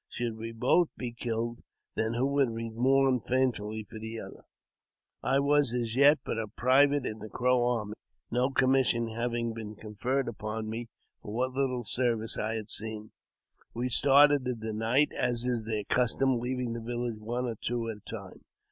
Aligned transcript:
Should 0.09 0.35
we 0.37 0.51
both 0.51 0.89
be 0.97 1.11
killed, 1.11 1.59
then 1.95 2.15
who 2.15 2.25
would 2.25 2.49
mourn 2.49 3.19
faithfully 3.19 3.83
for 3.87 3.99
the 3.99 4.19
other?" 4.19 4.45
I 5.21 5.27
JAMES 5.27 5.27
P. 5.27 5.27
BECKWOUBTH. 5.27 5.29
141 5.29 5.35
I 5.35 5.39
was, 5.51 5.73
as 5.75 5.95
yet, 5.95 6.19
but 6.25 6.39
a 6.39 6.47
private 6.47 7.05
in 7.05 7.19
the 7.19 7.29
Crow 7.29 7.63
army, 7.67 7.93
no 8.31 8.49
commis 8.49 8.85
sion 8.87 9.09
having 9.09 9.53
been 9.53 9.75
conferred 9.75 10.27
upon 10.27 10.71
me 10.71 10.89
for 11.21 11.31
what 11.35 11.53
little 11.53 11.83
service 11.83 12.35
I 12.35 12.55
had 12.55 12.71
seen. 12.71 13.11
We 13.75 13.89
started 13.89 14.47
in 14.47 14.59
the 14.61 14.73
night, 14.73 15.11
as 15.15 15.45
is 15.45 15.65
their 15.65 15.83
custom, 15.83 16.39
leaving 16.39 16.73
the 16.73 16.81
village 16.81 17.19
one 17.19 17.45
or 17.45 17.57
two 17.61 17.87
at 17.87 17.97
a 17.97 18.09
time. 18.09 18.43